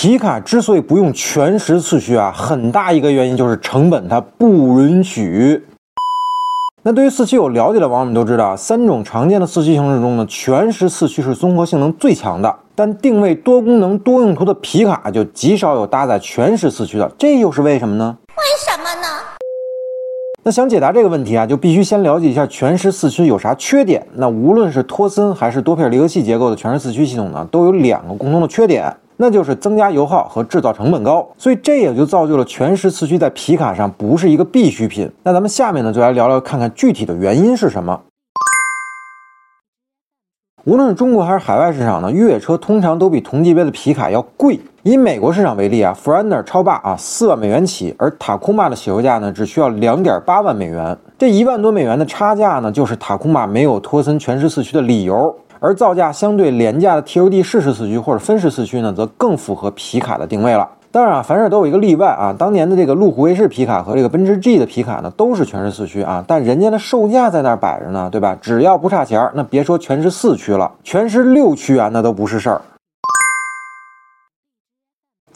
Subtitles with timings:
[0.00, 5.60] 皮卡之所以不用全时四驱啊，很大一个原因就是成本它不允许。
[6.84, 18.16] 那对于四驱有了解的网友们都知道，三种常见的四驱形式中呢，全时四驱是综合性能最强的，但定位多功能多用途的皮卡就极少有搭载全时四驱的，这又是为什么呢？
[18.36, 19.08] 为什么呢？
[20.44, 24.06] 那想解答这个问题啊，就必须先了解一下全时四驱有啥缺点。
[24.14, 28.96] 那无论是托森还是多片离合器结构的全时四驱系统呢，都有两个共同的缺点。
[29.20, 35.10] 那就是增加油耗和制造成本高，所以这也就造就了全时四驱在皮卡上不是一个必需品。
[35.24, 38.00] 那咱们下面呢就来聊聊看看具体的原因是什么。
[40.64, 44.60] 无论是中国还是海外市场呢，越野车通常都比同级别的皮卡要贵。
[44.82, 50.96] 以美国市场为例啊 f r e n d e r 超霸啊四万美元起，而塔库玛的起售价呢只需要两点八万美元。
[51.18, 55.34] 这一万多美元的差价呢，就是塔库玛没有托森全时四驱的理由。
[55.60, 60.68] 而造价相对廉价的 TOD 适时四驱或者分时四驱呢，则更符合皮卡的定位了。
[60.90, 62.34] 当然啊，凡事都有一个例外啊。
[62.36, 68.36] 当年的这个路虎卫士皮卡和这个奔驰 G 的皮卡呢，都是全时四驱啊，但人家的售价在那儿摆着呢，对吧？
[68.40, 72.62] 只要不差钱儿，那别说全时四驱了，全时六驱啊，那都不是事儿。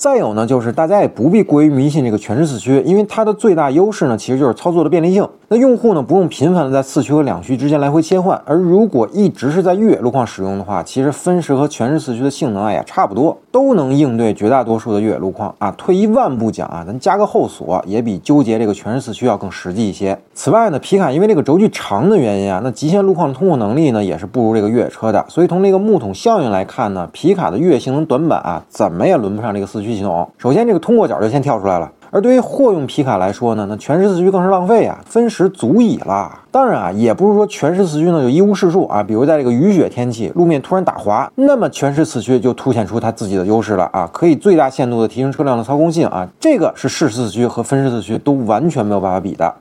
[0.03, 5.25] 再有呢，就是大家也不必过于迷信这个全时四驱，因为它的最大优势呢，其实就是操作的便利性。
[5.47, 8.41] 那用户呢，不用频繁的在四驱和两驱之间来回切换。
[8.45, 15.71] 而如果一直是在越野路况使用的话，其实分时和全时四驱的性能啊也差不多，都能应对绝大多数的越野路况啊。
[15.79, 20.19] 退一万步讲啊，咱加个后锁也比纠结这个全时四驱要更实际一些。
[20.35, 25.25] 此外呢，皮卡因为这个轴距长的原因啊，那极限路况的通过能力呢也是不如这个越野车的。
[25.29, 29.92] 所以从这个木桶效应来看呢，皮卡的越野性能短板啊，怎么也轮不上这个四驱。
[29.95, 36.41] 系统首先这个通过角就先跳出来了，而对于货用皮卡来说呢，那全时四驱更是浪费啊，分时足矣啦。
[36.51, 49.55] 当然啊，也不是说全时四驱呢就一无是处啊，比如在这个雨雪天气，路面突然打滑，那么全时四驱就凸显出它自己的优势了啊，可以最大限度的提升车辆的操控性啊，这个是适时四驱和分时四驱都完全没有办法比的。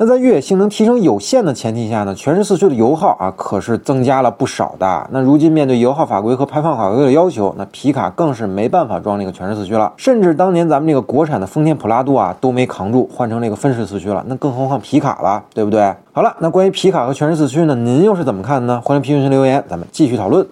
[0.00, 5.08] 那在越野性能提升有限的前提下呢，全时四驱的油耗啊可是增加了不少的。
[5.10, 9.92] 那如今面对油耗法规和排放法规的要求，那皮卡更是没办法装那个全时四驱了。
[9.96, 14.24] 甚至当年咱们这个国产的丰田普拉多啊都没扛住，换成那个分时四驱了。
[14.28, 15.92] 那更何况皮卡了，对不对？
[16.12, 18.80] 好了，那关于皮卡和全时四驱呢，您又是怎么看呢？
[18.84, 20.46] 欢迎评论区留言，咱们继续讨论。